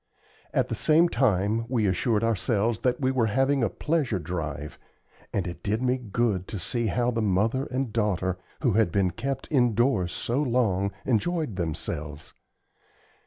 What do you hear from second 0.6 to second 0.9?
the